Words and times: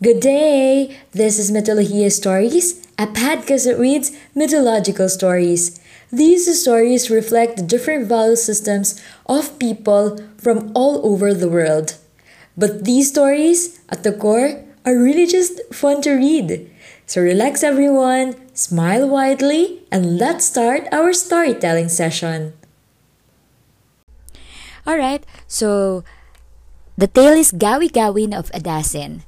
Good 0.00 0.20
day! 0.20 0.96
This 1.10 1.40
is 1.42 1.50
Mythologia 1.50 2.14
Stories, 2.14 2.86
a 3.02 3.08
podcast 3.10 3.66
that 3.66 3.82
reads 3.82 4.14
mythological 4.32 5.08
stories. 5.08 5.82
These 6.12 6.46
stories 6.62 7.10
reflect 7.10 7.56
the 7.56 7.66
different 7.66 8.06
value 8.06 8.36
systems 8.36 9.02
of 9.26 9.58
people 9.58 10.22
from 10.38 10.70
all 10.72 11.02
over 11.02 11.34
the 11.34 11.50
world. 11.50 11.98
But 12.56 12.84
these 12.84 13.10
stories, 13.10 13.82
at 13.90 14.04
the 14.04 14.14
core, 14.14 14.62
are 14.86 14.94
really 14.94 15.26
just 15.26 15.58
fun 15.74 16.00
to 16.02 16.14
read. 16.14 16.70
So 17.10 17.20
relax 17.20 17.64
everyone, 17.66 18.38
smile 18.54 19.08
widely, 19.10 19.82
and 19.90 20.16
let's 20.16 20.46
start 20.46 20.86
our 20.92 21.12
storytelling 21.12 21.88
session. 21.88 22.54
Alright, 24.86 25.26
so 25.48 26.04
the 26.96 27.08
tale 27.10 27.34
is 27.34 27.50
Gawi 27.50 27.90
Gawin 27.90 28.32
of 28.32 28.46
Adasin. 28.54 29.26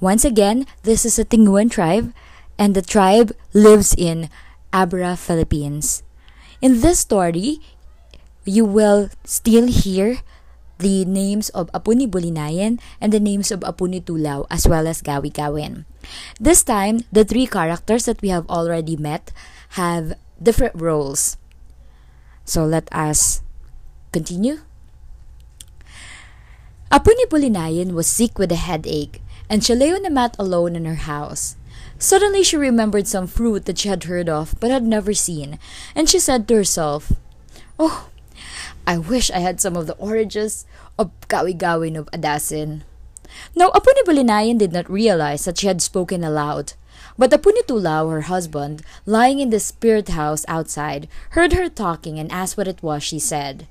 Once 0.00 0.24
again, 0.24 0.66
this 0.82 1.04
is 1.04 1.18
a 1.18 1.24
Tinguan 1.24 1.70
tribe, 1.70 2.12
and 2.58 2.74
the 2.74 2.82
tribe 2.82 3.32
lives 3.52 3.94
in 3.96 4.28
Abra, 4.72 5.16
Philippines. 5.16 6.02
In 6.60 6.80
this 6.80 7.00
story, 7.00 7.60
you 8.44 8.64
will 8.64 9.08
still 9.24 9.66
hear 9.66 10.20
the 10.78 11.04
names 11.04 11.48
of 11.56 11.72
Apuni 11.72 12.04
Bulinayan 12.04 12.78
and 13.00 13.12
the 13.12 13.20
names 13.20 13.50
of 13.50 13.60
Apuni 13.60 14.04
Tulaw 14.04 14.44
as 14.50 14.68
well 14.68 14.86
as 14.86 15.00
Gawi 15.00 15.32
Gawin. 15.32 15.88
This 16.38 16.62
time, 16.62 17.08
the 17.10 17.24
three 17.24 17.46
characters 17.46 18.04
that 18.04 18.20
we 18.20 18.28
have 18.28 18.44
already 18.48 18.96
met 18.96 19.32
have 19.80 20.12
different 20.40 20.76
roles. 20.76 21.40
So 22.44 22.64
let 22.64 22.84
us 22.92 23.40
continue. 24.12 24.60
Apuni 26.92 27.26
Bulinayan 27.32 27.92
was 27.92 28.06
sick 28.06 28.38
with 28.38 28.52
a 28.52 28.60
headache, 28.60 29.20
and 29.48 29.64
she 29.64 29.74
lay 29.74 29.92
on 29.92 30.04
a 30.04 30.10
mat 30.10 30.36
alone 30.38 30.76
in 30.76 30.84
her 30.84 30.96
house. 31.06 31.56
Suddenly 31.98 32.42
she 32.42 32.56
remembered 32.56 33.06
some 33.06 33.26
fruit 33.26 33.64
that 33.64 33.78
she 33.78 33.88
had 33.88 34.04
heard 34.04 34.28
of 34.28 34.54
but 34.60 34.70
had 34.70 34.84
never 34.84 35.14
seen, 35.14 35.58
and 35.94 36.08
she 36.08 36.18
said 36.18 36.46
to 36.48 36.54
herself, 36.54 37.12
Oh, 37.78 38.08
I 38.86 38.98
wish 38.98 39.30
I 39.30 39.38
had 39.38 39.60
some 39.60 39.76
of 39.76 39.86
the 39.86 39.96
oranges 39.96 40.66
of 40.98 41.10
Gawi-Gawin 41.28 41.96
of 41.96 42.08
Adasin. 42.12 42.82
Now 43.54 43.70
Apuni 43.70 44.58
did 44.58 44.72
not 44.72 44.90
realize 44.90 45.44
that 45.44 45.58
she 45.58 45.66
had 45.66 45.82
spoken 45.82 46.22
aloud. 46.22 46.74
But 47.18 47.30
Apuni 47.30 47.62
Tulaw, 47.66 48.10
her 48.10 48.22
husband, 48.22 48.82
lying 49.04 49.40
in 49.40 49.50
the 49.50 49.60
spirit 49.60 50.08
house 50.08 50.44
outside, 50.48 51.08
heard 51.30 51.54
her 51.54 51.68
talking 51.68 52.18
and 52.18 52.30
asked 52.30 52.56
what 52.56 52.68
it 52.68 52.82
was 52.82 53.02
she 53.02 53.18
said. 53.18 53.66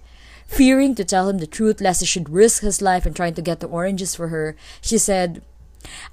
Fearing 0.47 0.95
to 0.95 1.03
tell 1.03 1.29
him 1.29 1.37
the 1.39 1.47
truth 1.47 1.81
lest 1.81 2.01
he 2.01 2.05
should 2.05 2.29
risk 2.29 2.61
his 2.61 2.81
life 2.81 3.05
in 3.05 3.13
trying 3.13 3.33
to 3.35 3.41
get 3.41 3.59
the 3.59 3.67
oranges 3.67 4.15
for 4.15 4.29
her, 4.29 4.55
she 4.81 4.97
said, 4.97 5.41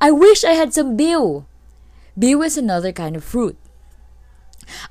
I 0.01 0.11
wish 0.11 0.45
I 0.45 0.53
had 0.53 0.75
some 0.75 0.97
biu. 0.97 1.45
Biu 2.19 2.45
is 2.45 2.59
another 2.59 2.93
kind 2.93 3.17
of 3.17 3.25
fruit. 3.25 3.57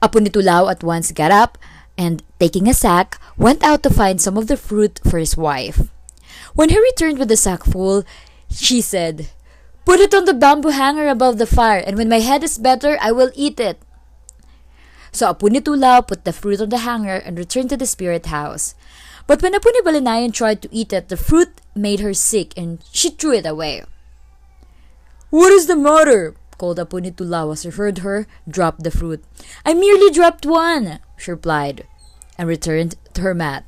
Apunitulao 0.01 0.69
at 0.71 0.83
once 0.83 1.11
got 1.11 1.31
up 1.31 1.57
and, 1.97 2.23
taking 2.39 2.67
a 2.67 2.73
sack, 2.73 3.19
went 3.37 3.63
out 3.63 3.83
to 3.83 3.89
find 3.89 4.21
some 4.21 4.37
of 4.37 4.47
the 4.47 4.57
fruit 4.57 4.99
for 5.03 5.17
his 5.17 5.37
wife. 5.37 5.89
When 6.53 6.69
he 6.69 6.79
returned 6.79 7.19
with 7.19 7.29
the 7.29 7.37
sack 7.37 7.63
full, 7.63 8.03
she 8.49 8.81
said, 8.81 9.29
Put 9.85 9.99
it 9.99 10.13
on 10.13 10.25
the 10.25 10.33
bamboo 10.33 10.69
hanger 10.69 11.07
above 11.07 11.37
the 11.37 11.45
fire, 11.45 11.79
and 11.79 11.97
when 11.97 12.09
my 12.09 12.19
head 12.19 12.43
is 12.43 12.57
better, 12.57 12.97
I 13.01 13.11
will 13.11 13.31
eat 13.35 13.59
it. 13.59 13.79
So 15.11 15.33
Apunitulao 15.33 16.07
put 16.07 16.23
the 16.23 16.33
fruit 16.33 16.61
on 16.61 16.69
the 16.69 16.79
hanger 16.79 17.15
and 17.15 17.37
returned 17.37 17.69
to 17.69 17.77
the 17.77 17.85
spirit 17.85 18.27
house. 18.27 18.75
But 19.27 19.41
when 19.41 19.53
Apuni 19.53 19.81
Balinayan 19.83 20.33
tried 20.33 20.61
to 20.61 20.73
eat 20.73 20.93
it, 20.93 21.09
the 21.09 21.17
fruit 21.17 21.61
made 21.75 21.99
her 21.99 22.13
sick 22.13 22.53
and 22.57 22.83
she 22.91 23.09
threw 23.09 23.33
it 23.33 23.45
away. 23.45 23.83
What 25.31 25.53
is 25.53 25.67
the 25.67 25.77
matter? 25.77 26.35
called 26.57 26.77
Apuni 26.77 27.15
Tulaw 27.15 27.53
as 27.53 27.63
he 27.63 27.69
heard 27.69 27.99
her 27.99 28.27
drop 28.47 28.83
the 28.83 28.91
fruit. 28.91 29.23
I 29.65 29.73
merely 29.73 30.11
dropped 30.11 30.45
one, 30.45 30.99
she 31.15 31.31
replied, 31.31 31.87
and 32.37 32.49
returned 32.49 32.95
to 33.13 33.21
her 33.21 33.33
mat. 33.33 33.63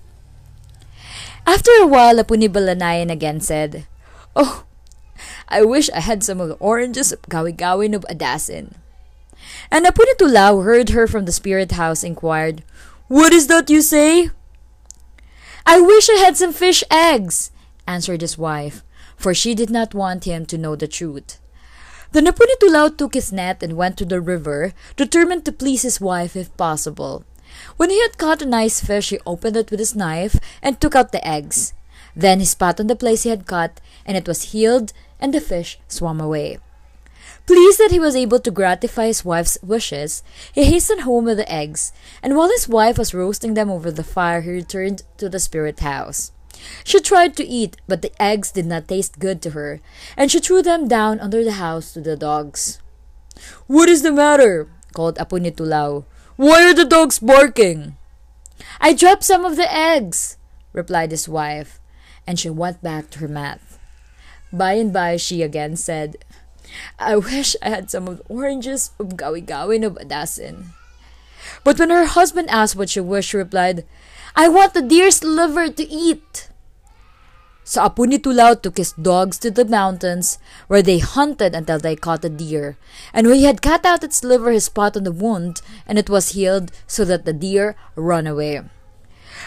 After 1.47 1.71
a 1.79 1.87
while, 1.87 2.17
Apuni 2.17 2.49
Balanayan 2.49 3.09
again 3.09 3.39
said, 3.39 3.87
Oh, 4.35 4.65
I 5.47 5.63
wish 5.63 5.89
I 5.91 6.01
had 6.01 6.21
some 6.21 6.41
of 6.41 6.49
the 6.49 6.59
oranges 6.59 7.13
of 7.13 7.21
Gawi-Gawin 7.23 7.93
of 7.93 8.03
Adasin. 8.09 8.75
And 9.71 9.85
Apuni 9.85 10.17
Tulaw 10.19 10.65
heard 10.65 10.89
her 10.89 11.07
from 11.07 11.23
the 11.23 11.31
spirit 11.31 11.71
house 11.71 12.03
inquired, 12.03 12.61
What 13.07 13.31
is 13.31 13.47
that 13.47 13.69
you 13.69 13.81
say? 13.81 14.31
I 15.65 15.79
wish 15.79 16.09
I 16.09 16.19
had 16.19 16.35
some 16.35 16.51
fish 16.51 16.83
eggs, 16.91 17.51
answered 17.87 18.19
his 18.19 18.37
wife, 18.37 18.83
for 19.15 19.33
she 19.33 19.55
did 19.55 19.69
not 19.69 19.95
want 19.95 20.25
him 20.25 20.45
to 20.47 20.57
know 20.57 20.75
the 20.75 20.89
truth. 20.89 21.39
Then 22.13 22.27
Apuni 22.27 22.53
Tulaw 22.61 22.95
took 22.95 23.15
his 23.15 23.33
net 23.33 23.63
and 23.63 23.73
went 23.73 23.97
to 23.97 24.05
the 24.05 24.21
river, 24.21 24.73
determined 24.95 25.45
to 25.45 25.51
please 25.51 25.81
his 25.81 25.99
wife 25.99 26.35
if 26.35 26.55
possible. 26.57 27.25
When 27.77 27.89
he 27.89 27.99
had 28.01 28.19
caught 28.19 28.43
a 28.43 28.45
nice 28.45 28.81
fish, 28.81 29.09
he 29.09 29.19
opened 29.25 29.57
it 29.57 29.71
with 29.71 29.79
his 29.79 29.95
knife 29.95 30.37
and 30.61 30.79
took 30.79 30.93
out 30.93 31.11
the 31.11 31.27
eggs. 31.27 31.73
Then 32.15 32.39
he 32.39 32.45
spat 32.45 32.79
on 32.79 32.85
the 32.85 32.95
place 32.95 33.23
he 33.23 33.29
had 33.29 33.47
cut, 33.47 33.81
and 34.05 34.15
it 34.15 34.27
was 34.27 34.53
healed, 34.53 34.93
and 35.19 35.33
the 35.33 35.41
fish 35.41 35.79
swam 35.87 36.21
away. 36.21 36.59
Pleased 37.47 37.79
that 37.79 37.89
he 37.89 37.99
was 37.99 38.15
able 38.15 38.39
to 38.39 38.51
gratify 38.51 39.07
his 39.07 39.25
wife's 39.25 39.57
wishes, 39.63 40.21
he 40.53 40.65
hastened 40.65 41.01
home 41.01 41.25
with 41.25 41.37
the 41.37 41.51
eggs, 41.51 41.93
and 42.21 42.37
while 42.37 42.49
his 42.49 42.69
wife 42.69 42.99
was 42.99 43.15
roasting 43.15 43.55
them 43.55 43.71
over 43.71 43.89
the 43.89 44.03
fire, 44.03 44.41
he 44.41 44.51
returned 44.51 45.01
to 45.17 45.29
the 45.29 45.39
spirit 45.39 45.79
house. 45.79 46.31
She 46.83 46.99
tried 46.99 47.35
to 47.37 47.45
eat, 47.45 47.77
but 47.87 48.01
the 48.01 48.11
eggs 48.21 48.51
did 48.51 48.65
not 48.65 48.87
taste 48.87 49.19
good 49.19 49.41
to 49.43 49.51
her, 49.51 49.81
and 50.15 50.29
she 50.29 50.39
threw 50.39 50.61
them 50.61 50.87
down 50.87 51.19
under 51.19 51.43
the 51.43 51.57
house 51.57 51.93
to 51.93 52.01
the 52.01 52.15
dogs. 52.15 52.79
What 53.67 53.89
is 53.89 54.01
the 54.01 54.11
matter? 54.11 54.69
called 54.93 55.17
Apuni 55.17 55.51
Tulaw. 55.55 56.05
Why 56.35 56.63
are 56.69 56.73
the 56.73 56.85
dogs 56.85 57.19
barking? 57.19 57.97
I 58.79 58.93
dropped 58.93 59.23
some 59.23 59.45
of 59.45 59.55
the 59.55 59.71
eggs, 59.71 60.37
replied 60.71 61.11
his 61.11 61.27
wife, 61.27 61.79
and 62.27 62.39
she 62.39 62.49
went 62.49 62.81
back 62.81 63.09
to 63.11 63.19
her 63.19 63.27
mat. 63.27 63.59
By 64.51 64.73
and 64.73 64.93
by 64.93 65.17
she 65.17 65.41
again 65.41 65.75
said, 65.75 66.17
I 66.99 67.15
wish 67.17 67.55
I 67.61 67.69
had 67.69 67.89
some 67.89 68.07
of 68.07 68.17
the 68.17 68.23
oranges 68.29 68.91
of 68.99 69.17
Gawi-Gawin 69.17 69.83
of 69.83 69.95
Adasin. 69.95 70.73
But 71.63 71.79
when 71.79 71.89
her 71.89 72.05
husband 72.05 72.49
asked 72.49 72.75
what 72.75 72.89
she 72.89 72.99
wished, 72.99 73.29
she 73.29 73.37
replied, 73.37 73.85
I 74.35 74.49
want 74.49 74.73
the 74.73 74.81
deer's 74.81 75.23
liver 75.23 75.69
to 75.69 75.83
eat. 75.87 76.49
So 77.63 77.81
Apuni 77.81 78.17
Tulaw 78.17 78.61
took 78.61 78.77
his 78.77 78.91
dogs 78.93 79.37
to 79.39 79.51
the 79.51 79.63
mountains, 79.63 80.37
where 80.67 80.81
they 80.81 80.99
hunted 80.99 81.55
until 81.55 81.79
they 81.79 81.95
caught 81.95 82.25
a 82.25 82.29
deer. 82.29 82.77
And 83.13 83.27
when 83.27 83.37
he 83.37 83.45
had 83.45 83.61
cut 83.61 83.85
out 83.85 84.03
its 84.03 84.23
liver, 84.23 84.51
he 84.51 84.59
spat 84.59 84.97
on 84.97 85.03
the 85.03 85.11
wound, 85.11 85.61
and 85.87 85.97
it 85.97 86.09
was 86.09 86.33
healed, 86.33 86.71
so 86.87 87.05
that 87.05 87.25
the 87.25 87.33
deer 87.33 87.75
ran 87.95 88.27
away. 88.27 88.61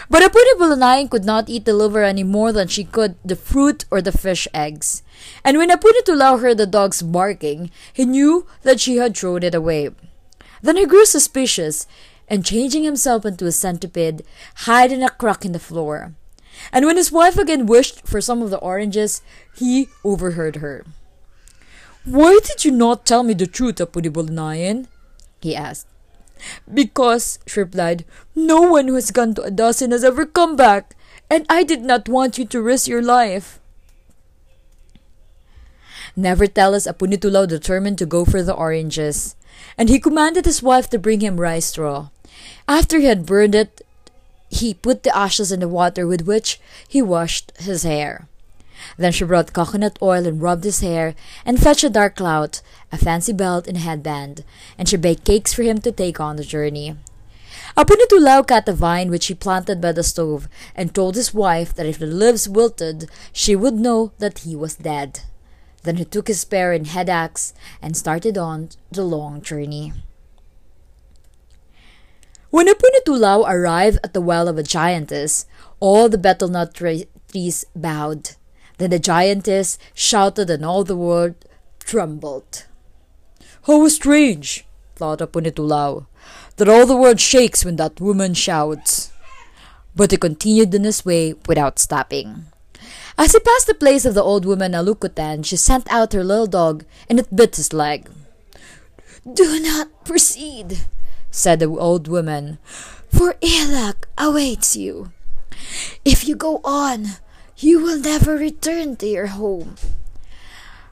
But 0.09 0.23
Apuni 0.23 0.55
Bulinayan 0.57 1.11
could 1.11 1.25
not 1.25 1.49
eat 1.49 1.65
the 1.65 1.75
liver 1.75 2.05
any 2.05 2.23
more 2.23 2.53
than 2.53 2.69
she 2.69 2.85
could 2.85 3.17
the 3.25 3.37
fruit 3.37 3.85
or 3.91 4.01
the 4.01 4.13
fish 4.13 4.47
eggs. 4.55 5.03
And 5.45 5.59
when 5.59 5.71
Apuni 5.71 6.03
Tulaw 6.05 6.41
heard 6.41 6.59
the 6.59 6.67
dogs 6.67 7.03
barking, 7.03 7.71
he 7.93 8.05
knew 8.05 8.47
that 8.63 8.81
she 8.81 8.97
had 8.97 9.17
thrown 9.17 9.43
it 9.43 9.55
away. 9.55 9.91
Then 10.63 10.77
he 10.77 10.87
grew 10.87 11.05
suspicious, 11.05 11.87
and 12.29 12.45
changing 12.45 12.85
himself 12.85 13.25
into 13.25 13.47
a 13.47 13.53
centipede, 13.53 14.23
hid 14.67 14.93
in 14.93 15.03
a 15.03 15.11
crack 15.11 15.45
in 15.45 15.53
the 15.53 15.59
floor. 15.59 16.15
And 16.73 16.87
when 16.87 16.97
his 16.97 17.13
wife 17.13 17.37
again 17.37 17.67
wished 17.67 18.07
for 18.07 18.21
some 18.21 18.43
of 18.43 18.51
the 18.51 18.59
oranges, 18.59 19.23
he 19.55 19.89
overheard 20.05 20.57
her. 20.57 20.85
Why 22.05 22.39
did 22.45 22.65
you 22.65 22.71
not 22.71 23.05
tell 23.05 23.23
me 23.23 23.35
the 23.35 23.47
truth, 23.47 23.77
Apuni 23.77 24.11
Bulinayan? 24.11 24.87
he 25.41 25.55
asked. 25.55 25.89
Because, 26.73 27.39
she 27.47 27.61
replied, 27.61 28.05
no 28.35 28.61
one 28.61 28.89
who 28.89 28.95
has 28.95 29.11
gone 29.11 29.35
to 29.35 29.43
Adasin 29.43 29.93
has 29.93 30.05
ever 30.05 30.27
come 30.27 30.55
back, 30.55 30.95
and 31.31 31.47
I 31.49 31.65
did 31.65 31.83
not 31.83 32.09
want 32.09 32.39
you 32.39 32.45
to 32.47 32.63
risk 32.63 32.89
your 32.89 33.03
life. 33.03 33.59
Nevertheless, 36.15 36.87
Apuni 36.87 37.19
Tulaw 37.19 37.47
determined 37.47 37.99
to 37.99 38.07
go 38.07 38.25
for 38.25 38.43
the 38.43 38.55
oranges, 38.55 39.37
and 39.77 39.89
he 39.89 39.99
commanded 39.99 40.45
his 40.45 40.63
wife 40.63 40.89
to 40.91 40.99
bring 40.99 41.21
him 41.21 41.41
rice 41.41 41.67
straw. 41.67 42.09
After 42.69 42.99
he 42.99 43.07
had 43.07 43.27
burned 43.27 43.55
it, 43.55 43.83
he 44.49 44.75
put 44.75 45.03
the 45.03 45.17
ashes 45.17 45.53
in 45.53 45.61
the 45.61 45.69
water 45.69 46.07
with 46.07 46.27
which 46.27 46.61
he 46.89 47.01
washed 47.01 47.53
his 47.59 47.85
hair. 47.85 48.29
Then 48.99 49.13
she 49.13 49.25
brought 49.25 49.53
coconut 49.53 49.99
oil 50.03 50.27
and 50.27 50.43
rubbed 50.43 50.65
his 50.65 50.81
hair, 50.81 51.15
and 51.45 51.61
fetched 51.61 51.85
a 51.85 51.91
dark 51.91 52.17
clout, 52.17 52.61
a 52.93 52.99
fancy 52.99 53.33
belt, 53.33 53.67
and 53.67 53.77
a 53.77 53.81
headband, 53.81 54.45
and 54.77 54.89
she 54.89 54.97
baked 54.97 55.25
cakes 55.25 55.53
for 55.53 55.63
him 55.63 55.79
to 55.79 55.93
take 55.93 56.21
on 56.21 56.37
the 56.37 56.45
journey. 56.45 56.97
Apunitulao 57.77 58.47
cut 58.47 58.69
a 58.69 58.73
vine 58.73 59.11
which 59.11 59.27
he 59.27 59.35
planted 59.35 59.81
by 59.81 59.93
the 59.93 60.03
stove, 60.03 60.49
and 60.75 60.95
told 60.95 61.15
his 61.15 61.33
wife 61.33 61.75
that 61.75 61.87
if 61.87 61.99
the 61.99 62.07
leaves 62.07 62.49
wilted, 62.49 63.09
she 63.33 63.57
would 63.57 63.75
know 63.75 64.13
that 64.19 64.41
he 64.41 64.55
was 64.55 64.77
dead. 64.77 65.21
Then 65.83 65.97
he 65.97 66.05
took 66.05 66.29
his 66.29 66.41
spear 66.41 66.73
and 66.73 66.87
head 66.87 67.09
axe 67.09 67.55
and 67.81 67.97
started 67.97 68.37
on 68.37 68.71
the 68.91 69.05
long 69.05 69.41
journey. 69.41 69.93
When 72.57 72.69
Apuni 72.69 73.05
Tulaw 73.05 73.45
arrived 73.47 73.99
at 74.03 74.15
the 74.15 74.23
well 74.23 74.49
of 74.49 74.57
a 74.57 74.63
giantess, 74.63 75.45
all 75.79 76.09
the 76.09 76.17
betel 76.17 76.49
nut 76.49 76.73
trees 76.73 77.67
bowed. 77.77 78.31
Then 78.79 78.89
the 78.89 78.99
giantess 78.99 79.79
shouted 79.93 80.49
and 80.49 80.65
all 80.65 80.83
the 80.83 80.97
world 80.97 81.35
trembled. 81.81 82.65
How 83.67 83.87
strange, 83.89 84.65
thought 84.95 85.19
Apunitulao, 85.19 86.07
that 86.57 86.71
all 86.71 86.87
the 86.87 86.97
world 86.97 87.21
shakes 87.21 87.63
when 87.63 87.77
that 87.77 88.01
woman 88.01 88.33
shouts. 88.33 89.13
But 89.95 90.13
he 90.13 90.17
continued 90.17 90.75
in 90.75 90.85
his 90.85 91.05
way 91.05 91.35
without 91.47 91.79
stopping. 91.79 92.47
As 93.19 93.33
he 93.33 93.41
passed 93.41 93.67
the 93.67 93.75
place 93.75 94.07
of 94.07 94.15
the 94.15 94.25
old 94.25 94.47
woman 94.47 94.73
Alukutan, 94.73 95.45
she 95.45 95.59
sent 95.59 95.93
out 95.93 96.15
her 96.15 96.25
little 96.25 96.47
dog, 96.47 96.87
and 97.11 97.19
it 97.19 97.37
bit 97.37 97.57
his 97.57 97.75
leg. 97.75 98.09
Do 99.31 99.61
not 99.61 100.07
proceed, 100.07 100.87
said 101.37 101.61
the 101.61 101.69
old 101.69 102.09
woman, 102.09 102.57
for 103.13 103.37
ill 103.45 103.69
luck 103.69 104.09
awaits 104.17 104.75
you. 104.75 105.13
If 106.05 106.27
you 106.27 106.35
go 106.35 106.61
on, 106.65 107.21
you 107.59 107.81
will 107.81 108.01
never 108.01 108.37
return 108.37 108.97
to 108.97 109.07
your 109.07 109.29
home. 109.29 109.77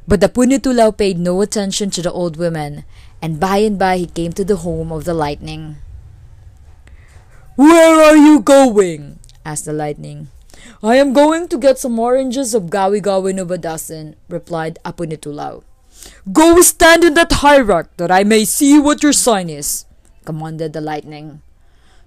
But 0.06 0.20
the 0.20 0.28
Punitulao 0.28 0.96
paid 0.96 1.18
no 1.18 1.40
attention 1.40 1.88
to 1.96 2.02
the 2.02 2.12
old 2.12 2.36
woman, 2.36 2.84
and 3.22 3.40
by 3.40 3.64
and 3.64 3.78
by 3.78 3.96
he 3.96 4.06
came 4.06 4.32
to 4.36 4.44
the 4.44 4.60
home 4.60 4.92
of 4.92 5.04
the 5.04 5.14
lightning. 5.14 5.76
Where 7.56 8.04
are 8.04 8.16
you 8.16 8.40
going? 8.40 9.18
asked 9.46 9.64
the 9.64 9.72
lightning. 9.72 10.28
I 10.82 10.96
am 10.96 11.14
going 11.14 11.48
to 11.48 11.56
get 11.56 11.78
some 11.78 11.98
oranges 11.98 12.52
of 12.52 12.64
Gawi 12.68 13.00
Gawi 13.00 13.32
Nubadasin, 13.32 14.16
replied 14.28 14.78
Apunitulao. 14.84 15.62
Go 16.32 16.60
stand 16.60 17.02
in 17.04 17.14
that 17.14 17.40
high 17.40 17.60
rock 17.60 17.88
that 17.96 18.10
I 18.10 18.24
may 18.24 18.44
see 18.44 18.78
what 18.78 19.02
your 19.02 19.12
sign 19.12 19.48
is, 19.48 19.86
commanded 20.24 20.72
the 20.72 20.80
lightning. 20.80 21.42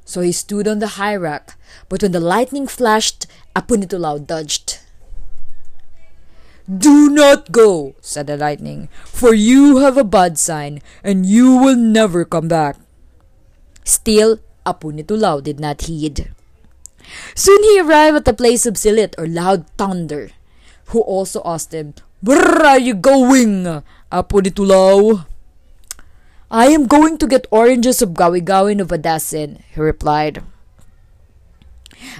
So 0.05 0.21
he 0.21 0.31
stood 0.31 0.67
on 0.67 0.79
the 0.79 0.95
high 0.95 1.15
rock, 1.15 1.59
but 1.89 2.01
when 2.01 2.13
the 2.13 2.19
lightning 2.19 2.65
flashed, 2.65 3.27
Apunitulao 3.55 4.25
dodged. 4.25 4.79
Do 6.67 7.09
not 7.09 7.51
go, 7.51 7.95
said 8.01 8.27
the 8.27 8.35
lightning, 8.35 8.89
for 9.05 9.33
you 9.33 9.77
have 9.77 9.95
a 9.95 10.03
bad 10.03 10.37
sign, 10.37 10.81
and 11.03 11.25
you 11.25 11.55
will 11.55 11.75
never 11.75 12.25
come 12.25 12.47
back. 12.47 12.75
Still, 13.83 14.39
Apunitulao 14.65 15.43
did 15.43 15.59
not 15.59 15.87
heed. 15.87 16.31
Soon 17.35 17.63
he 17.63 17.79
arrived 17.79 18.17
at 18.17 18.25
the 18.25 18.33
place 18.33 18.65
of 18.65 18.75
Silit, 18.75 19.15
or 19.17 19.27
loud 19.27 19.67
thunder, 19.77 20.31
who 20.91 20.99
also 20.99 21.41
asked 21.45 21.73
him, 21.73 21.95
Where 22.21 22.65
are 22.65 22.79
you 22.79 22.95
going, 22.95 23.83
Apunitulao? 24.11 25.25
I 26.49 26.67
am 26.67 26.88
going 26.88 27.17
to 27.17 27.27
get 27.27 27.47
oranges 27.51 28.01
of 28.01 28.15
Gawi-Gawi 28.15 28.79
Novadasin, 28.79 29.61
he 29.67 29.81
replied. 29.81 30.44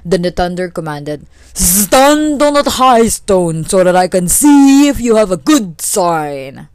Then 0.04 0.24
the 0.24 0.32
thunder 0.32 0.70
commanded, 0.70 1.28
Stand 1.54 2.42
on 2.42 2.54
that 2.54 2.76
high 2.76 3.08
stone 3.08 3.64
so 3.64 3.84
that 3.84 3.96
I 3.96 4.08
can 4.08 4.28
see 4.28 4.90
if 4.90 5.00
you 5.00 5.16
have 5.16 5.32
a 5.32 5.38
good 5.38 5.80
sign. 5.80 6.68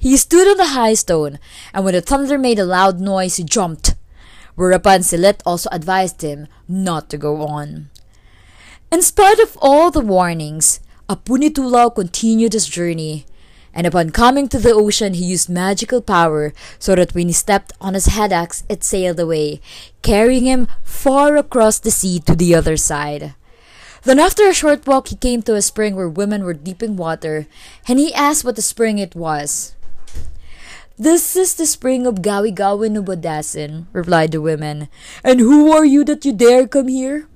He 0.00 0.16
stood 0.16 0.48
on 0.48 0.56
the 0.56 0.72
high 0.72 0.94
stone, 0.94 1.38
and 1.74 1.84
when 1.84 1.94
the 1.94 2.00
thunder 2.00 2.38
made 2.38 2.58
a 2.58 2.64
loud 2.64 3.00
noise, 3.00 3.36
he 3.36 3.44
jumped. 3.44 3.94
Whereupon 4.54 5.00
Silit 5.00 5.40
also 5.44 5.68
advised 5.72 6.22
him 6.22 6.48
not 6.68 7.10
to 7.10 7.18
go 7.18 7.42
on. 7.42 7.90
In 8.90 9.02
spite 9.02 9.38
of 9.40 9.56
all 9.60 9.90
the 9.90 10.00
warnings, 10.00 10.80
Apunitulao 11.08 11.94
continued 11.94 12.52
his 12.52 12.66
journey, 12.66 13.26
and 13.74 13.86
upon 13.86 14.10
coming 14.10 14.48
to 14.48 14.58
the 14.58 14.72
ocean 14.72 15.14
he 15.14 15.24
used 15.24 15.48
magical 15.48 16.00
power 16.00 16.52
so 16.78 16.94
that 16.94 17.14
when 17.14 17.28
he 17.28 17.32
stepped 17.32 17.72
on 17.80 17.94
his 17.94 18.06
head 18.06 18.32
axe 18.32 18.64
it 18.68 18.84
sailed 18.84 19.20
away, 19.20 19.60
carrying 20.02 20.44
him 20.44 20.68
far 20.82 21.36
across 21.36 21.78
the 21.78 21.90
sea 21.90 22.20
to 22.20 22.34
the 22.34 22.54
other 22.54 22.76
side. 22.76 23.34
Then 24.04 24.18
after 24.18 24.48
a 24.48 24.54
short 24.54 24.86
walk 24.86 25.08
he 25.08 25.16
came 25.16 25.42
to 25.42 25.54
a 25.54 25.62
spring 25.62 25.94
where 25.94 26.08
women 26.08 26.44
were 26.44 26.54
dipping 26.54 26.96
water, 26.96 27.46
and 27.86 27.98
he 27.98 28.12
asked 28.12 28.44
what 28.44 28.56
the 28.56 28.62
spring 28.62 28.98
it 28.98 29.14
was. 29.14 29.74
This 30.98 31.34
is 31.36 31.54
the 31.54 31.66
spring 31.66 32.06
of 32.06 32.16
Gawi 32.16 32.54
Gawi 32.54 32.90
Nubadasin, 32.90 33.86
replied 33.92 34.32
the 34.32 34.40
women. 34.40 34.88
And 35.24 35.40
who 35.40 35.72
are 35.72 35.84
you 35.84 36.04
that 36.04 36.24
you 36.24 36.32
dare 36.32 36.68
come 36.68 36.88
here? 36.88 37.26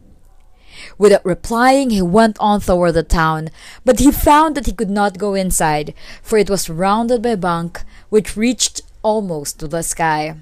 Without 0.99 1.25
replying, 1.25 1.91
he 1.91 2.01
went 2.01 2.37
on 2.41 2.61
toward 2.61 2.95
the 2.95 3.03
town, 3.03 3.51
but 3.85 3.99
he 3.99 4.11
found 4.11 4.55
that 4.55 4.67
he 4.67 4.73
could 4.73 4.91
not 4.91 5.19
go 5.19 5.35
inside, 5.35 5.93
for 6.23 6.39
it 6.39 6.49
was 6.49 6.63
surrounded 6.63 7.23
by 7.23 7.31
a 7.31 7.37
bank 7.37 7.83
which 8.09 8.37
reached 8.37 8.81
almost 9.03 9.61
to 9.61 9.69
the 9.69 9.83
sky. 9.83 10.37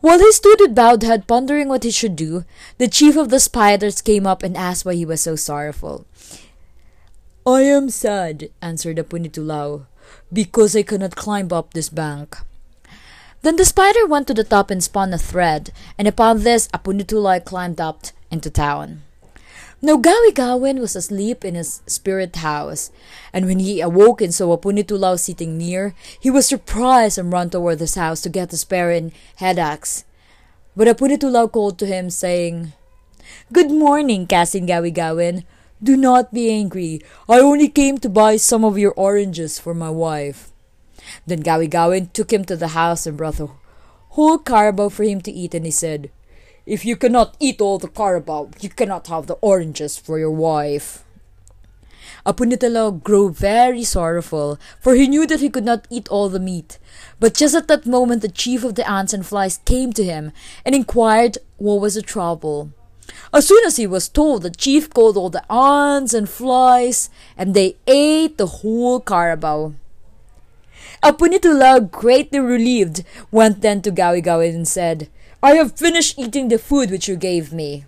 While 0.00 0.18
he 0.18 0.32
stood 0.32 0.58
with 0.60 0.74
bowed 0.74 1.02
head 1.02 1.26
pondering 1.26 1.68
what 1.68 1.84
he 1.84 1.90
should 1.90 2.16
do, 2.16 2.44
the 2.78 2.88
chief 2.88 3.16
of 3.16 3.28
the 3.28 3.40
spiders 3.40 4.02
came 4.02 4.26
up 4.26 4.42
and 4.42 4.56
asked 4.56 4.84
why 4.84 4.94
he 4.94 5.06
was 5.06 5.20
so 5.20 5.36
sorrowful. 5.36 6.06
I 7.46 7.62
am 7.62 7.88
sad, 7.88 8.50
answered 8.60 8.96
the 8.96 9.04
Punitulao, 9.04 9.86
because 10.32 10.76
I 10.76 10.82
cannot 10.82 11.16
climb 11.16 11.52
up 11.52 11.72
this 11.72 11.88
bank. 11.88 12.36
Then 13.42 13.56
the 13.56 13.64
spider 13.64 14.06
went 14.06 14.26
to 14.28 14.34
the 14.34 14.44
top 14.44 14.70
and 14.70 14.82
spun 14.82 15.12
a 15.12 15.18
thread, 15.18 15.72
and 15.98 16.06
upon 16.06 16.42
this 16.42 16.68
Apunitulao 16.68 17.44
climbed 17.44 17.80
up 17.80 18.06
into 18.30 18.50
town. 18.50 19.02
Now 19.84 19.96
Gawi 19.96 20.32
Gawin 20.32 20.78
was 20.78 20.94
asleep 20.94 21.44
in 21.44 21.56
his 21.56 21.82
spirit 21.88 22.36
house, 22.36 22.92
and 23.32 23.46
when 23.46 23.58
he 23.58 23.80
awoke 23.80 24.22
and 24.22 24.32
saw 24.32 24.56
Apunitulao 24.56 25.18
sitting 25.18 25.58
near, 25.58 25.92
he 26.20 26.30
was 26.30 26.46
surprised 26.46 27.18
and 27.18 27.32
ran 27.32 27.50
toward 27.50 27.80
his 27.80 27.96
house 27.96 28.20
to 28.20 28.28
get 28.28 28.50
the 28.50 28.56
spear 28.56 28.92
and 28.92 29.10
head 29.42 29.58
axe. 29.58 30.04
But 30.76 30.86
Apunitulao 30.86 31.50
called 31.50 31.80
to 31.80 31.86
him, 31.86 32.10
saying, 32.10 32.74
Good 33.52 33.72
morning, 33.72 34.28
Kasin 34.28 34.68
Gawi 34.68 34.94
Gawin. 34.94 35.42
Do 35.82 35.96
not 35.96 36.32
be 36.32 36.48
angry. 36.48 37.02
I 37.28 37.40
only 37.40 37.66
came 37.66 37.98
to 37.98 38.08
buy 38.08 38.36
some 38.36 38.64
of 38.64 38.78
your 38.78 38.94
oranges 38.94 39.58
for 39.58 39.74
my 39.74 39.90
wife. 39.90 40.52
Then 41.26 41.42
Gawi 41.42 41.68
Gawin 41.68 42.06
took 42.14 42.32
him 42.32 42.44
to 42.44 42.54
the 42.54 42.78
house 42.78 43.04
and 43.04 43.18
brought 43.18 43.40
a 43.40 43.50
whole 44.10 44.38
carabao 44.38 44.90
for 44.90 45.02
him 45.02 45.20
to 45.22 45.32
eat, 45.32 45.54
and 45.54 45.64
he 45.64 45.72
said, 45.72 46.12
if 46.66 46.84
you 46.84 46.96
cannot 46.96 47.36
eat 47.40 47.60
all 47.60 47.78
the 47.78 47.88
carabao, 47.88 48.50
you 48.60 48.68
cannot 48.68 49.08
have 49.08 49.26
the 49.26 49.38
oranges 49.40 49.98
for 49.98 50.18
your 50.18 50.30
wife. 50.30 51.04
Apunitulao 52.24 53.02
grew 53.02 53.30
very 53.30 53.82
sorrowful, 53.82 54.58
for 54.80 54.94
he 54.94 55.08
knew 55.08 55.26
that 55.26 55.40
he 55.40 55.50
could 55.50 55.64
not 55.64 55.88
eat 55.90 56.08
all 56.08 56.28
the 56.28 56.38
meat. 56.38 56.78
But 57.18 57.34
just 57.34 57.54
at 57.54 57.66
that 57.66 57.84
moment 57.84 58.22
the 58.22 58.28
chief 58.28 58.62
of 58.62 58.76
the 58.76 58.88
ants 58.88 59.12
and 59.12 59.26
flies 59.26 59.58
came 59.64 59.92
to 59.94 60.04
him 60.04 60.30
and 60.64 60.74
inquired 60.74 61.38
what 61.56 61.80
was 61.80 61.94
the 61.94 62.02
trouble. 62.02 62.70
As 63.34 63.48
soon 63.48 63.64
as 63.64 63.76
he 63.76 63.86
was 63.86 64.08
told, 64.08 64.42
the 64.42 64.50
chief 64.50 64.88
called 64.90 65.16
all 65.16 65.30
the 65.30 65.44
ants 65.52 66.14
and 66.14 66.28
flies, 66.28 67.10
and 67.36 67.54
they 67.54 67.76
ate 67.88 68.38
the 68.38 68.46
whole 68.46 69.00
carabao. 69.00 69.74
Apunitulao, 71.02 71.90
greatly 71.90 72.38
relieved, 72.38 73.04
went 73.32 73.60
then 73.60 73.82
to 73.82 73.90
Gawi 73.90 74.22
Gawi 74.24 74.54
and 74.54 74.68
said, 74.68 75.08
I 75.44 75.54
have 75.54 75.76
finished 75.76 76.20
eating 76.20 76.48
the 76.48 76.58
food 76.58 76.90
which 76.92 77.08
you 77.08 77.16
gave 77.16 77.52
me. 77.52 77.84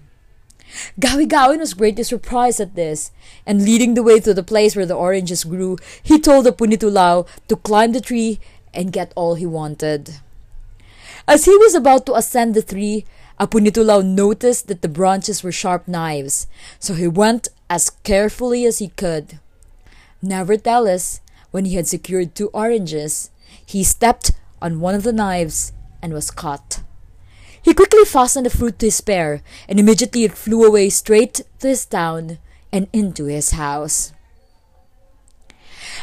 Gawi 1.00 1.28
Gawin 1.28 1.60
was 1.60 1.72
greatly 1.72 2.02
surprised 2.02 2.58
at 2.58 2.74
this, 2.74 3.12
and 3.46 3.64
leading 3.64 3.94
the 3.94 4.02
way 4.02 4.18
to 4.18 4.34
the 4.34 4.42
place 4.42 4.74
where 4.74 4.86
the 4.86 4.96
oranges 4.96 5.44
grew, 5.44 5.76
he 6.02 6.18
told 6.18 6.46
the 6.46 6.52
Punitulao 6.52 7.28
to 7.46 7.56
climb 7.56 7.92
the 7.92 8.00
tree 8.00 8.40
and 8.72 8.92
get 8.92 9.12
all 9.14 9.36
he 9.36 9.46
wanted. 9.46 10.18
As 11.28 11.44
he 11.44 11.56
was 11.56 11.76
about 11.76 12.06
to 12.06 12.16
ascend 12.16 12.54
the 12.54 12.62
tree, 12.62 13.04
Apunitulao 13.38 14.04
noticed 14.04 14.66
that 14.66 14.82
the 14.82 14.88
branches 14.88 15.44
were 15.44 15.52
sharp 15.52 15.86
knives, 15.86 16.48
so 16.80 16.94
he 16.94 17.06
went 17.06 17.46
as 17.70 17.90
carefully 17.90 18.66
as 18.66 18.78
he 18.78 18.88
could. 18.88 19.38
Nevertheless, 20.20 21.20
when 21.52 21.66
he 21.66 21.76
had 21.76 21.86
secured 21.86 22.34
two 22.34 22.48
oranges, 22.48 23.30
he 23.64 23.84
stepped 23.84 24.32
on 24.60 24.80
one 24.80 24.96
of 24.96 25.04
the 25.04 25.12
knives 25.12 25.72
and 26.02 26.12
was 26.12 26.32
caught. 26.32 26.82
He 27.64 27.72
quickly 27.72 28.04
fastened 28.04 28.44
the 28.44 28.50
fruit 28.50 28.78
to 28.78 28.86
his 28.86 28.96
spear, 28.96 29.40
and 29.66 29.80
immediately 29.80 30.24
it 30.24 30.36
flew 30.36 30.66
away 30.66 30.90
straight 30.90 31.40
to 31.60 31.68
his 31.68 31.86
town 31.86 32.36
and 32.70 32.88
into 32.92 33.24
his 33.24 33.52
house. 33.52 34.12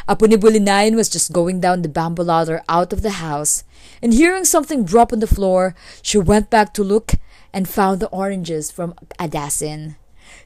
Apunibulinayan 0.08 0.96
was 0.96 1.08
just 1.08 1.30
going 1.30 1.60
down 1.60 1.82
the 1.82 1.88
bamboo 1.88 2.24
ladder 2.24 2.64
out 2.68 2.92
of 2.92 3.02
the 3.02 3.22
house, 3.22 3.62
and 4.02 4.12
hearing 4.12 4.44
something 4.44 4.84
drop 4.84 5.12
on 5.12 5.20
the 5.20 5.28
floor, 5.28 5.76
she 6.02 6.18
went 6.18 6.50
back 6.50 6.74
to 6.74 6.82
look 6.82 7.12
and 7.52 7.68
found 7.68 8.00
the 8.00 8.08
oranges 8.08 8.72
from 8.72 8.94
Adasin. 9.20 9.94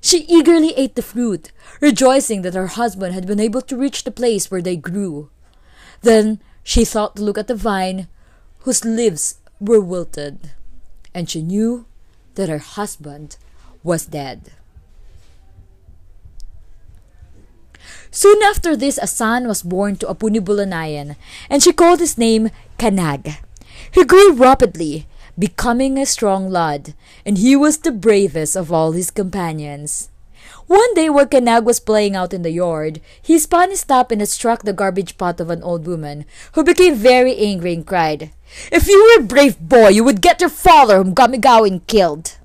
She 0.03 0.27
eagerly 0.29 0.75
ate 0.77 0.97
the 0.97 1.03
fruit, 1.03 1.51
rejoicing 1.81 2.43
that 2.43 2.53
her 2.53 2.67
husband 2.67 3.15
had 3.15 3.27
been 3.27 3.41
able 3.41 3.63
to 3.63 3.77
reach 3.77 4.05
the 4.05 4.11
place 4.11 4.51
where 4.51 4.61
they 4.61 4.77
grew. 4.77 5.31
Then 6.03 6.43
she 6.63 6.85
thought 6.85 7.17
to 7.17 7.23
look 7.23 7.39
at 7.39 7.47
the 7.47 7.55
vine, 7.55 8.07
whose 8.69 8.85
leaves 8.85 9.41
were 9.59 9.81
wilted 9.81 10.53
and 11.17 11.31
she 11.31 11.41
knew 11.41 11.87
that 12.35 12.53
her 12.53 12.61
husband 12.61 13.41
was 13.83 14.05
dead. 14.05 14.53
Soon 18.11 18.43
after 18.43 18.77
this, 18.77 18.99
a 19.01 19.07
son 19.07 19.49
was 19.49 19.65
born 19.65 19.97
to 19.97 20.07
Apunibulanayan, 20.07 21.17
and 21.49 21.63
she 21.63 21.73
called 21.73 22.01
his 22.01 22.19
name 22.19 22.51
Kanag. 22.79 23.41
He 23.91 24.05
grew 24.05 24.37
rapidly, 24.37 25.09
becoming 25.39 25.97
a 25.97 26.05
strong 26.05 26.51
lad, 26.51 26.93
and 27.25 27.39
he 27.39 27.57
was 27.57 27.79
the 27.79 27.93
bravest 27.93 28.55
of 28.55 28.71
all 28.71 28.93
his 28.93 29.11
companions. 29.11 30.11
One 30.67 30.95
day 30.95 31.09
while 31.09 31.27
Kanag 31.27 31.63
was 31.63 31.79
playing 31.79 32.17
out 32.17 32.35
in 32.35 32.43
the 32.43 32.51
yard, 32.51 33.01
he 33.23 33.39
spun 33.39 33.71
his 33.71 33.85
top 33.85 34.11
and 34.11 34.29
struck 34.29 34.65
the 34.65 34.73
garbage 34.73 35.17
pot 35.17 35.39
of 35.39 35.49
an 35.49 35.63
old 35.63 35.87
woman, 35.87 36.25
who 36.53 36.65
became 36.65 36.97
very 36.97 37.37
angry 37.37 37.73
and 37.73 37.87
cried, 37.87 38.33
If 38.73 38.89
you 38.89 38.99
were 38.99 39.23
a 39.23 39.27
brave 39.27 39.61
boy, 39.61 39.91
you 39.91 40.03
would 40.03 40.21
get 40.21 40.41
your 40.41 40.51
father 40.51 40.97
whom 40.97 41.15
Gawin 41.15 41.81
killed. 41.87 42.39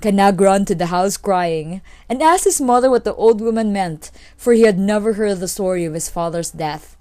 Kanag 0.00 0.40
ran 0.40 0.64
to 0.66 0.76
the 0.76 0.86
house 0.86 1.16
crying, 1.16 1.82
and 2.08 2.22
asked 2.22 2.44
his 2.44 2.60
mother 2.60 2.88
what 2.88 3.02
the 3.02 3.14
old 3.14 3.40
woman 3.40 3.72
meant, 3.72 4.12
for 4.36 4.52
he 4.52 4.62
had 4.62 4.78
never 4.78 5.14
heard 5.14 5.40
the 5.40 5.48
story 5.48 5.84
of 5.84 5.94
his 5.94 6.08
father's 6.08 6.52
death. 6.52 6.96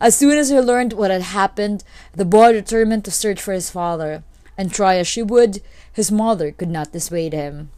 As 0.00 0.16
soon 0.16 0.38
as 0.38 0.48
he 0.48 0.58
learned 0.60 0.94
what 0.94 1.10
had 1.10 1.22
happened, 1.22 1.84
the 2.12 2.24
boy 2.24 2.52
determined 2.52 3.04
to 3.04 3.10
search 3.10 3.40
for 3.40 3.52
his 3.52 3.70
father, 3.70 4.24
and 4.56 4.72
try 4.72 4.96
as 4.96 5.06
she 5.06 5.22
would, 5.22 5.60
his 5.92 6.10
mother 6.10 6.52
could 6.52 6.70
not 6.70 6.92
dissuade 6.92 7.34
him. 7.34 7.70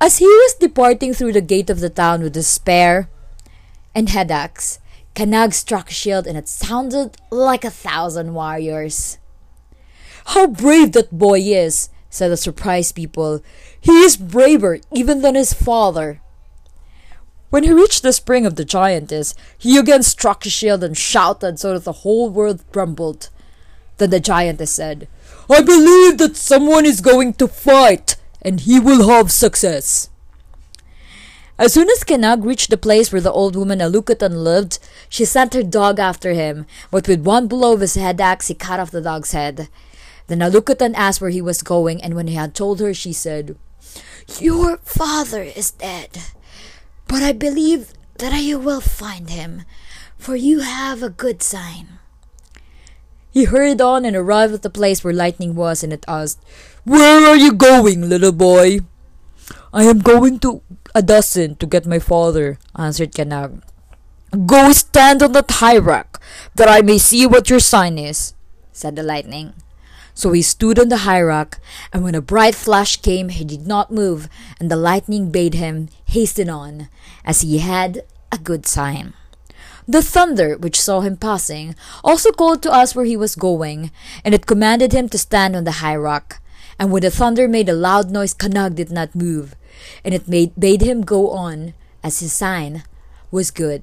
As 0.00 0.18
he 0.18 0.26
was 0.26 0.54
departing 0.54 1.12
through 1.12 1.32
the 1.32 1.40
gate 1.40 1.70
of 1.70 1.80
the 1.80 1.90
town 1.90 2.22
with 2.22 2.34
despair 2.34 3.10
and 3.94 4.08
head 4.08 4.30
axe, 4.30 4.78
Kanag 5.14 5.52
struck 5.52 5.90
a 5.90 5.94
shield 5.94 6.26
and 6.26 6.38
it 6.38 6.48
sounded 6.48 7.16
like 7.30 7.64
a 7.64 7.70
thousand 7.70 8.34
warriors. 8.34 9.18
How 10.26 10.46
brave 10.46 10.92
that 10.92 11.18
boy 11.18 11.40
is, 11.40 11.88
said 12.10 12.30
the 12.30 12.36
surprised 12.36 12.94
people. 12.94 13.42
He 13.80 14.02
is 14.02 14.16
braver 14.16 14.78
even 14.94 15.22
than 15.22 15.34
his 15.34 15.52
father. 15.52 16.20
When 17.50 17.64
he 17.64 17.72
reached 17.72 18.02
the 18.02 18.12
spring 18.12 18.46
of 18.46 18.54
the 18.54 18.64
giantess, 18.64 19.34
he 19.56 19.78
again 19.78 20.04
struck 20.04 20.44
his 20.44 20.52
shield 20.52 20.84
and 20.84 20.96
shouted 20.96 21.58
so 21.58 21.72
that 21.72 21.84
the 21.84 22.04
whole 22.04 22.28
world 22.28 22.62
trembled. 22.72 23.30
Then 23.96 24.10
the 24.10 24.20
giantess 24.20 24.72
said, 24.72 25.08
I 25.50 25.62
believe 25.62 26.18
that 26.18 26.36
someone 26.36 26.84
is 26.84 27.00
going 27.00 27.32
to 27.34 27.48
fight, 27.48 28.16
and 28.42 28.60
he 28.60 28.78
will 28.78 29.08
have 29.08 29.30
success. 29.30 30.10
As 31.58 31.74
soon 31.74 31.90
as 31.90 32.04
Kanag 32.04 32.44
reached 32.44 32.70
the 32.70 32.76
place 32.76 33.10
where 33.10 33.20
the 33.20 33.32
old 33.32 33.56
woman 33.56 33.80
Alukatan 33.80 34.44
lived, 34.44 34.78
she 35.08 35.24
sent 35.24 35.54
her 35.54 35.62
dog 35.64 35.98
after 35.98 36.32
him, 36.32 36.66
but 36.92 37.08
with 37.08 37.26
one 37.26 37.48
blow 37.48 37.72
of 37.72 37.80
his 37.80 37.96
head 37.96 38.20
axe 38.20 38.46
he 38.46 38.54
cut 38.54 38.78
off 38.78 38.92
the 38.92 39.00
dog's 39.00 39.32
head. 39.32 39.68
Then 40.28 40.38
Alukatan 40.38 40.94
asked 40.94 41.20
where 41.20 41.30
he 41.30 41.42
was 41.42 41.62
going, 41.62 42.00
and 42.00 42.14
when 42.14 42.28
he 42.28 42.34
had 42.34 42.54
told 42.54 42.78
her, 42.78 42.94
she 42.94 43.12
said, 43.12 43.56
Your 44.38 44.76
father 44.78 45.42
is 45.42 45.72
dead. 45.72 46.18
But 47.08 47.22
I 47.22 47.32
believe 47.32 47.92
that 48.18 48.40
you 48.42 48.58
will 48.60 48.82
find 48.82 49.30
him, 49.30 49.62
for 50.16 50.36
you 50.36 50.60
have 50.60 51.02
a 51.02 51.10
good 51.10 51.42
sign. 51.42 51.98
He 53.30 53.44
hurried 53.44 53.80
on 53.80 54.04
and 54.04 54.14
arrived 54.14 54.54
at 54.54 54.62
the 54.62 54.70
place 54.70 55.02
where 55.02 55.12
lightning 55.12 55.54
was, 55.54 55.82
and 55.82 55.92
it 55.92 56.04
asked, 56.06 56.44
Where 56.88 57.28
are 57.28 57.36
you 57.36 57.52
going, 57.52 58.08
little 58.08 58.32
boy? 58.32 58.80
I 59.74 59.84
am 59.84 59.98
going 59.98 60.38
to 60.38 60.62
Adasin 60.96 61.58
to 61.58 61.66
get 61.66 61.84
my 61.84 61.98
father, 61.98 62.56
answered 62.74 63.12
Kanag. 63.12 63.60
Go 64.32 64.72
stand 64.72 65.22
on 65.22 65.32
that 65.32 65.60
high 65.60 65.76
rock, 65.76 66.18
that 66.54 66.66
I 66.66 66.80
may 66.80 66.96
see 66.96 67.26
what 67.26 67.50
your 67.50 67.60
sign 67.60 67.98
is, 67.98 68.32
said 68.72 68.96
the 68.96 69.02
lightning. 69.02 69.52
So 70.14 70.32
he 70.32 70.40
stood 70.40 70.78
on 70.78 70.88
the 70.88 71.04
high 71.04 71.20
rock, 71.20 71.60
and 71.92 72.02
when 72.04 72.14
a 72.14 72.24
bright 72.24 72.54
flash 72.54 72.96
came, 72.96 73.28
he 73.28 73.44
did 73.44 73.66
not 73.66 73.92
move, 73.92 74.26
and 74.58 74.70
the 74.70 74.80
lightning 74.80 75.30
bade 75.30 75.60
him 75.60 75.90
hasten 76.06 76.48
on, 76.48 76.88
as 77.22 77.42
he 77.42 77.58
had 77.58 78.00
a 78.32 78.38
good 78.38 78.64
sign. 78.64 79.12
The 79.86 80.00
thunder, 80.00 80.56
which 80.56 80.80
saw 80.80 81.00
him 81.00 81.18
passing, 81.18 81.76
also 82.02 82.32
called 82.32 82.62
to 82.62 82.72
us 82.72 82.96
where 82.96 83.04
he 83.04 83.16
was 83.16 83.36
going, 83.36 83.90
and 84.24 84.32
it 84.32 84.46
commanded 84.46 84.92
him 84.92 85.10
to 85.10 85.18
stand 85.18 85.54
on 85.54 85.64
the 85.64 85.84
high 85.84 85.96
rock. 85.96 86.40
And 86.78 86.92
when 86.92 87.02
the 87.02 87.10
thunder 87.10 87.48
made 87.48 87.68
a 87.68 87.74
loud 87.74 88.10
noise, 88.10 88.34
Kanag 88.34 88.76
did 88.76 88.90
not 88.90 89.14
move, 89.14 89.56
and 90.04 90.14
it 90.14 90.28
made, 90.28 90.54
bade 90.58 90.82
him 90.82 91.02
go 91.02 91.30
on, 91.30 91.74
as 92.04 92.20
his 92.20 92.32
sign 92.32 92.84
was 93.30 93.50
good. 93.50 93.82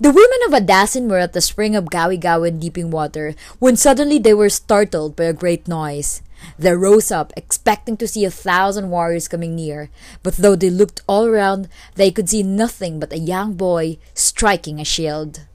The 0.00 0.12
women 0.12 0.38
of 0.46 0.52
Adasin 0.52 1.08
were 1.08 1.18
at 1.18 1.32
the 1.32 1.40
spring 1.40 1.74
of 1.74 1.86
Gawi 1.86 2.20
Gawin 2.20 2.60
deeping 2.60 2.90
water, 2.90 3.34
when 3.58 3.76
suddenly 3.76 4.18
they 4.18 4.34
were 4.34 4.48
startled 4.48 5.16
by 5.16 5.24
a 5.24 5.32
great 5.32 5.66
noise. 5.66 6.22
They 6.58 6.72
rose 6.72 7.10
up, 7.10 7.32
expecting 7.36 7.96
to 7.96 8.06
see 8.06 8.24
a 8.24 8.30
thousand 8.30 8.90
warriors 8.90 9.26
coming 9.26 9.56
near, 9.56 9.90
but 10.22 10.36
though 10.36 10.54
they 10.54 10.70
looked 10.70 11.02
all 11.08 11.26
around, 11.26 11.68
they 11.96 12.10
could 12.10 12.28
see 12.28 12.42
nothing 12.42 13.00
but 13.00 13.12
a 13.12 13.18
young 13.18 13.54
boy 13.54 13.98
striking 14.14 14.78
a 14.78 14.84
shield. 14.84 15.46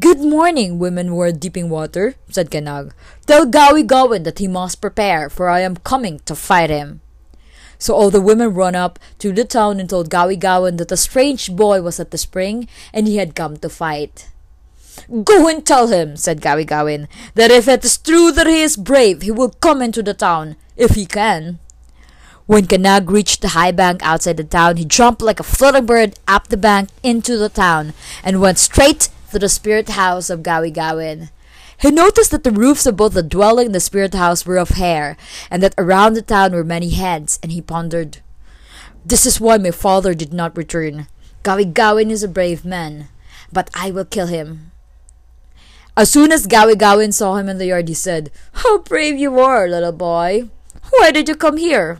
Good 0.00 0.20
morning, 0.20 0.78
women 0.78 1.08
who 1.08 1.20
are 1.20 1.32
deeping 1.32 1.68
water, 1.68 2.14
said 2.30 2.50
Kanag. 2.50 2.92
Tell 3.26 3.44
Gawi 3.44 3.86
Gawin 3.86 4.22
that 4.22 4.38
he 4.38 4.48
must 4.48 4.80
prepare, 4.80 5.28
for 5.28 5.50
I 5.50 5.60
am 5.60 5.76
coming 5.76 6.20
to 6.20 6.34
fight 6.34 6.70
him. 6.70 7.02
So 7.78 7.92
all 7.92 8.08
the 8.08 8.22
women 8.22 8.54
ran 8.54 8.74
up 8.74 8.98
to 9.18 9.32
the 9.32 9.44
town 9.44 9.80
and 9.80 9.90
told 9.90 10.08
Gawi 10.08 10.40
Gawin 10.40 10.78
that 10.78 10.92
a 10.92 10.96
strange 10.96 11.54
boy 11.54 11.82
was 11.82 12.00
at 12.00 12.10
the 12.10 12.16
spring 12.16 12.68
and 12.94 13.06
he 13.06 13.18
had 13.18 13.34
come 13.34 13.58
to 13.58 13.68
fight. 13.68 14.30
Go 15.24 15.46
and 15.46 15.60
tell 15.60 15.88
him, 15.88 16.16
said 16.16 16.40
Gawi 16.40 16.66
Gawin, 16.66 17.06
that 17.34 17.50
if 17.50 17.68
it 17.68 17.84
is 17.84 17.98
true 17.98 18.32
that 18.32 18.46
he 18.46 18.62
is 18.62 18.78
brave, 18.78 19.20
he 19.20 19.30
will 19.30 19.50
come 19.60 19.82
into 19.82 20.02
the 20.02 20.14
town, 20.14 20.56
if 20.74 20.92
he 20.92 21.04
can. 21.04 21.58
When 22.46 22.64
Kanag 22.64 23.10
reached 23.10 23.42
the 23.42 23.48
high 23.48 23.72
bank 23.72 24.00
outside 24.02 24.38
the 24.38 24.44
town, 24.44 24.78
he 24.78 24.86
jumped 24.86 25.20
like 25.20 25.38
a 25.38 25.42
fluttering 25.42 25.84
bird 25.84 26.18
up 26.26 26.48
the 26.48 26.56
bank 26.56 26.88
into 27.02 27.36
the 27.36 27.50
town 27.50 27.92
and 28.24 28.40
went 28.40 28.58
straight 28.58 29.10
to 29.32 29.38
the 29.38 29.48
spirit 29.48 29.90
house 29.90 30.30
of 30.30 30.42
Gawi 30.42 30.72
Gawin. 30.72 31.30
He 31.78 31.90
noticed 31.90 32.30
that 32.30 32.44
the 32.44 32.52
roofs 32.52 32.86
of 32.86 32.96
both 32.96 33.14
the 33.14 33.22
dwelling 33.22 33.66
and 33.66 33.74
the 33.74 33.80
spirit 33.80 34.14
house 34.14 34.46
were 34.46 34.58
of 34.58 34.70
hair, 34.70 35.16
and 35.50 35.62
that 35.62 35.74
around 35.76 36.14
the 36.14 36.22
town 36.22 36.52
were 36.52 36.62
many 36.62 36.90
heads, 36.90 37.40
and 37.42 37.50
he 37.50 37.60
pondered, 37.60 38.18
This 39.04 39.26
is 39.26 39.40
why 39.40 39.58
my 39.58 39.72
father 39.72 40.14
did 40.14 40.32
not 40.32 40.56
return. 40.56 41.08
Gawi 41.42 41.72
Gawin 41.72 42.10
is 42.10 42.22
a 42.22 42.28
brave 42.28 42.64
man, 42.64 43.08
but 43.52 43.68
I 43.74 43.90
will 43.90 44.04
kill 44.04 44.28
him. 44.28 44.70
As 45.96 46.10
soon 46.10 46.30
as 46.30 46.46
Gawi 46.46 46.78
Gawin 46.78 47.12
saw 47.12 47.36
him 47.36 47.48
in 47.48 47.58
the 47.58 47.66
yard, 47.66 47.88
he 47.88 47.94
said, 47.94 48.30
How 48.52 48.78
brave 48.78 49.18
you 49.18 49.40
are, 49.40 49.68
little 49.68 49.92
boy! 49.92 50.48
Why 50.90 51.10
did 51.10 51.28
you 51.28 51.34
come 51.34 51.56
here? 51.56 51.98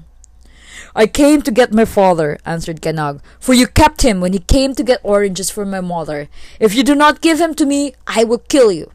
I 0.94 1.06
came 1.06 1.42
to 1.42 1.50
get 1.50 1.72
my 1.72 1.84
father, 1.84 2.38
answered 2.44 2.82
Kanag, 2.82 3.20
for 3.40 3.54
you 3.54 3.66
kept 3.66 4.02
him 4.02 4.20
when 4.20 4.32
he 4.32 4.38
came 4.40 4.74
to 4.74 4.84
get 4.84 5.00
oranges 5.02 5.50
for 5.50 5.64
my 5.64 5.80
mother. 5.80 6.28
If 6.60 6.74
you 6.74 6.82
do 6.82 6.94
not 6.94 7.22
give 7.22 7.40
him 7.40 7.54
to 7.54 7.66
me, 7.66 7.94
I 8.06 8.24
will 8.24 8.38
kill 8.38 8.70
you. 8.70 8.90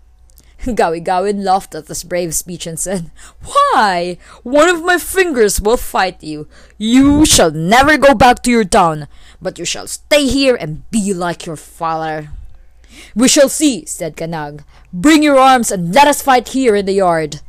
Gawi 0.66 1.04
Gawin 1.04 1.44
laughed 1.44 1.76
at 1.76 1.88
this 1.88 2.04
brave 2.04 2.34
speech 2.34 2.66
and 2.68 2.80
said, 2.80 3.12
Why? 3.44 4.18
One 4.44 4.70
of 4.70 4.84
my 4.84 4.98
fingers 4.98 5.62
will 5.62 5.78
fight 5.78 6.24
you. 6.24 6.48
You 6.78 7.26
shall 7.26 7.52
never 7.52 7.98
go 7.98 8.14
back 8.14 8.44
to 8.44 8.52
your 8.52 8.66
town, 8.66 9.08
but 9.42 9.60
you 9.60 9.66
shall 9.66 9.88
stay 9.88 10.28
here 10.28 10.56
and 10.56 10.90
be 10.92 11.14
like 11.14 11.46
your 11.46 11.56
father. 11.56 12.30
We 13.16 13.28
shall 13.28 13.50
see, 13.50 13.86
said 13.86 14.16
Kanag. 14.18 14.64
Bring 14.92 15.22
your 15.22 15.38
arms 15.38 15.72
and 15.72 15.94
let 15.94 16.08
us 16.08 16.22
fight 16.22 16.50
here 16.50 16.76
in 16.76 16.86
the 16.86 16.94
yard. 16.94 17.42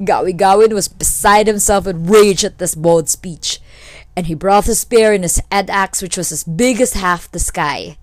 Gawi 0.00 0.36
Gawin 0.36 0.74
was 0.74 0.88
beside 0.88 1.46
himself 1.46 1.86
with 1.86 2.10
rage 2.10 2.44
at 2.44 2.58
this 2.58 2.74
bold 2.74 3.08
speech, 3.08 3.55
and 4.16 4.26
he 4.26 4.34
brought 4.34 4.64
his 4.64 4.80
spear 4.80 5.12
and 5.12 5.22
his 5.22 5.42
head 5.52 5.68
axe, 5.68 6.00
which 6.00 6.16
was 6.16 6.32
as 6.32 6.42
big 6.42 6.80
as 6.80 6.94
half 6.94 7.30
the 7.30 7.38
sky. 7.38 7.98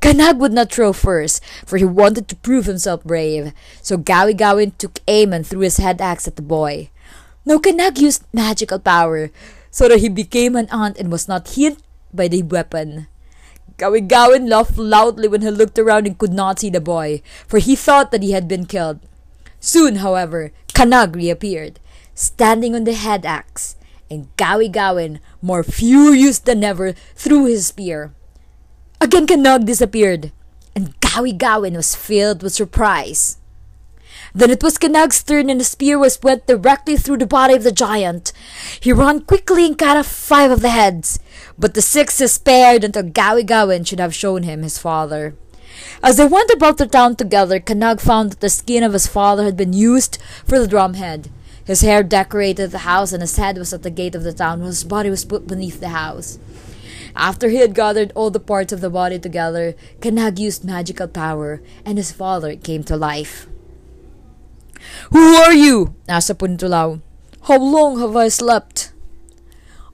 Kanag 0.00 0.38
would 0.38 0.52
not 0.52 0.72
throw 0.72 0.92
first, 0.92 1.44
for 1.66 1.76
he 1.76 1.84
wanted 1.84 2.26
to 2.28 2.36
prove 2.36 2.64
himself 2.64 3.04
brave. 3.04 3.52
So 3.82 3.98
Gawi 3.98 4.36
Gawin 4.36 4.72
took 4.78 5.00
aim 5.06 5.32
and 5.32 5.46
threw 5.46 5.60
his 5.60 5.76
head 5.76 6.00
axe 6.00 6.26
at 6.26 6.36
the 6.36 6.42
boy. 6.42 6.90
Now 7.44 7.58
Kanag 7.58 7.98
used 7.98 8.24
magical 8.32 8.78
power, 8.78 9.30
so 9.70 9.88
that 9.88 10.00
he 10.00 10.08
became 10.08 10.56
an 10.56 10.68
ant 10.72 10.98
and 10.98 11.12
was 11.12 11.28
not 11.28 11.54
hit 11.54 11.78
by 12.14 12.28
the 12.28 12.42
weapon. 12.42 13.06
Gawi 13.76 14.06
Gawin 14.06 14.48
laughed 14.48 14.78
loudly 14.78 15.28
when 15.28 15.42
he 15.42 15.50
looked 15.50 15.78
around 15.78 16.06
and 16.06 16.18
could 16.18 16.32
not 16.32 16.58
see 16.58 16.70
the 16.70 16.80
boy, 16.80 17.22
for 17.46 17.58
he 17.58 17.76
thought 17.76 18.10
that 18.10 18.22
he 18.22 18.32
had 18.32 18.48
been 18.48 18.66
killed. 18.66 19.00
Soon, 19.60 19.96
however, 19.96 20.52
Kanag 20.74 21.14
reappeared, 21.14 21.80
standing 22.14 22.74
on 22.74 22.84
the 22.84 22.94
head 22.94 23.26
axe, 23.26 23.76
and 24.10 24.34
Gawi 24.36 24.70
Gawin, 24.70 25.20
more 25.42 25.62
furious 25.62 26.38
than 26.38 26.64
ever, 26.64 26.92
threw 27.14 27.46
his 27.46 27.66
spear. 27.66 28.12
Again 29.00 29.26
Kanag 29.26 29.64
disappeared, 29.64 30.32
and 30.74 30.98
Gawi 31.00 31.36
Gawin 31.36 31.74
was 31.74 31.94
filled 31.94 32.42
with 32.42 32.54
surprise. 32.54 33.38
Then 34.34 34.50
it 34.50 34.62
was 34.62 34.78
Kanag's 34.78 35.22
turn 35.22 35.48
and 35.48 35.60
the 35.60 35.64
spear 35.64 35.98
was 35.98 36.22
went 36.22 36.46
directly 36.46 36.96
through 36.96 37.18
the 37.18 37.26
body 37.26 37.54
of 37.54 37.64
the 37.64 37.72
giant. 37.72 38.32
He 38.80 38.92
ran 38.92 39.22
quickly 39.22 39.66
and 39.66 39.78
cut 39.78 39.96
off 39.96 40.06
five 40.06 40.50
of 40.50 40.60
the 40.60 40.70
heads, 40.70 41.18
but 41.58 41.74
the 41.74 41.82
sixth 41.82 42.18
he 42.18 42.26
spared 42.26 42.84
until 42.84 43.04
Gawi 43.04 43.46
Gawin 43.46 43.84
should 43.84 44.00
have 44.00 44.14
shown 44.14 44.42
him 44.42 44.62
his 44.62 44.78
father. 44.78 45.34
As 46.02 46.16
they 46.16 46.26
went 46.26 46.50
about 46.50 46.78
the 46.78 46.86
town 46.86 47.16
together, 47.16 47.60
Kanag 47.60 48.00
found 48.00 48.32
that 48.32 48.40
the 48.40 48.50
skin 48.50 48.82
of 48.82 48.92
his 48.92 49.06
father 49.06 49.44
had 49.44 49.56
been 49.56 49.72
used 49.72 50.18
for 50.44 50.58
the 50.58 50.68
drumhead. 50.68 51.30
His 51.68 51.82
hair 51.82 52.02
decorated 52.02 52.70
the 52.70 52.88
house, 52.88 53.12
and 53.12 53.20
his 53.20 53.36
head 53.36 53.58
was 53.58 53.74
at 53.74 53.82
the 53.82 53.90
gate 53.90 54.14
of 54.14 54.22
the 54.22 54.32
town, 54.32 54.60
while 54.60 54.68
his 54.68 54.84
body 54.84 55.10
was 55.10 55.26
put 55.26 55.46
beneath 55.46 55.80
the 55.80 55.90
house. 55.90 56.38
After 57.14 57.50
he 57.50 57.58
had 57.58 57.74
gathered 57.74 58.10
all 58.14 58.30
the 58.30 58.40
parts 58.40 58.72
of 58.72 58.80
the 58.80 58.88
body 58.88 59.18
together, 59.18 59.74
Kanag 60.00 60.38
used 60.38 60.64
magical 60.64 61.06
power, 61.06 61.60
and 61.84 61.98
his 61.98 62.10
father 62.10 62.56
came 62.56 62.84
to 62.84 62.96
life. 62.96 63.46
Who 65.12 65.36
are 65.36 65.52
you? 65.52 65.94
asked 66.08 66.30
Sapuntulaw. 66.30 67.02
How 67.42 67.58
long 67.58 68.00
have 68.00 68.16
I 68.16 68.28
slept? 68.28 68.94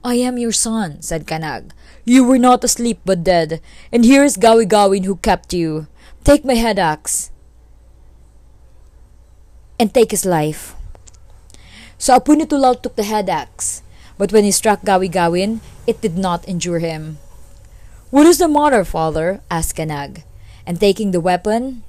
I 0.01 0.15
am 0.15 0.37
your 0.37 0.53
son, 0.53 1.01
said 1.01 1.27
Kanag. 1.27 1.71
You 2.05 2.23
were 2.23 2.39
not 2.39 2.63
asleep 2.63 3.01
but 3.03 3.25
dead, 3.25 3.59
and 3.91 4.05
here 4.05 4.23
is 4.23 4.37
Gawi 4.37 4.65
Gawin 4.65 5.03
who 5.03 5.17
kept 5.17 5.53
you. 5.53 5.87
Take 6.23 6.45
my 6.45 6.55
head 6.55 6.79
axe 6.79 7.31
and 9.77 9.93
take 9.93 10.11
his 10.11 10.23
life. 10.23 10.74
So 12.05 12.19
Apu 12.19 12.37
took 12.83 12.95
the 12.97 13.01
head 13.01 13.29
axe, 13.29 13.81
but 14.15 14.31
when 14.31 14.43
he 14.43 14.51
struck 14.51 14.83
Gawi 14.83 15.09
Gawin, 15.09 15.61
it 15.87 16.01
did 16.01 16.19
not 16.19 16.47
injure 16.47 16.77
him. 16.77 17.17
What 18.11 18.27
is 18.27 18.37
the 18.37 18.47
matter, 18.47 18.85
father? 18.85 19.41
asked 19.49 19.75
Kanag, 19.75 20.21
and 20.67 20.79
taking 20.79 21.09
the 21.09 21.19
weapon, 21.19 21.81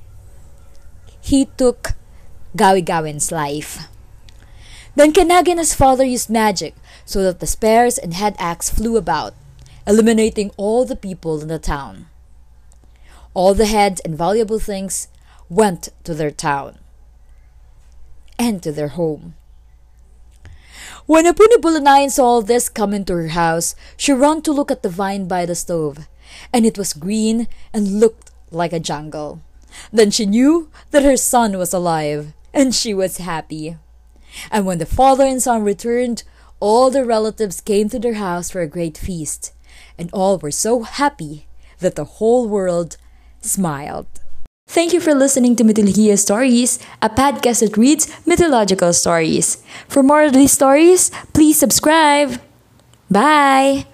he 1.20 1.50
took 1.58 1.92
Gawi 2.56 2.82
Gawin's 2.82 3.30
life. 3.30 3.88
Then 4.94 5.12
Kanag 5.12 5.48
and 5.48 5.58
his 5.58 5.74
father 5.74 6.06
used 6.06 6.30
magic 6.30 6.74
so 7.04 7.22
that 7.22 7.40
the 7.40 7.46
spears 7.46 7.98
and 7.98 8.14
head 8.14 8.36
axe 8.38 8.70
flew 8.70 8.96
about, 8.96 9.34
eliminating 9.86 10.50
all 10.56 10.86
the 10.86 10.96
people 10.96 11.42
in 11.42 11.48
the 11.48 11.58
town. 11.58 12.06
All 13.34 13.52
the 13.52 13.66
heads 13.66 14.00
and 14.00 14.16
valuable 14.16 14.60
things 14.60 15.08
went 15.50 15.90
to 16.04 16.14
their 16.14 16.30
town 16.30 16.78
and 18.38 18.62
to 18.62 18.72
their 18.72 18.96
home. 18.96 19.34
When 21.06 21.24
Apunibulanayan 21.24 22.10
saw 22.10 22.24
all 22.24 22.42
this 22.42 22.68
come 22.68 22.92
into 22.92 23.14
her 23.14 23.28
house, 23.28 23.76
she 23.96 24.12
ran 24.12 24.42
to 24.42 24.50
look 24.50 24.72
at 24.72 24.82
the 24.82 24.88
vine 24.88 25.28
by 25.28 25.46
the 25.46 25.54
stove, 25.54 26.08
and 26.52 26.66
it 26.66 26.76
was 26.76 26.92
green 26.92 27.46
and 27.72 28.00
looked 28.00 28.32
like 28.50 28.72
a 28.72 28.80
jungle. 28.80 29.40
Then 29.92 30.10
she 30.10 30.26
knew 30.26 30.68
that 30.90 31.04
her 31.04 31.16
son 31.16 31.58
was 31.58 31.72
alive, 31.72 32.34
and 32.52 32.74
she 32.74 32.92
was 32.92 33.18
happy. 33.18 33.76
And 34.50 34.66
when 34.66 34.78
the 34.78 34.86
father 34.86 35.24
and 35.24 35.40
son 35.40 35.62
returned, 35.62 36.24
all 36.58 36.90
the 36.90 37.04
relatives 37.04 37.60
came 37.60 37.88
to 37.90 38.00
their 38.00 38.14
house 38.14 38.50
for 38.50 38.60
a 38.60 38.66
great 38.66 38.98
feast, 38.98 39.52
and 39.96 40.10
all 40.12 40.38
were 40.38 40.50
so 40.50 40.82
happy 40.82 41.46
that 41.78 41.94
the 41.94 42.18
whole 42.18 42.48
world 42.48 42.96
smiled. 43.40 44.08
Thank 44.66 44.92
you 44.92 45.00
for 45.00 45.14
listening 45.14 45.56
to 45.56 45.64
Mythologia 45.64 46.16
Stories, 46.16 46.78
a 47.00 47.08
podcast 47.08 47.60
that 47.60 47.76
reads 47.76 48.08
mythological 48.26 48.92
stories. 48.92 49.62
For 49.88 50.02
more 50.02 50.22
of 50.24 50.32
these 50.34 50.52
stories, 50.52 51.10
please 51.32 51.58
subscribe. 51.58 52.40
Bye! 53.10 53.86